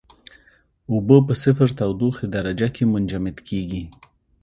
اوبه 0.91 1.17
په 1.27 1.33
صفر 1.43 1.67
تودوخې 1.77 2.25
درجه 2.35 2.67
کې 2.75 2.83
منجمد 2.93 3.37
کیږي. 3.47 3.83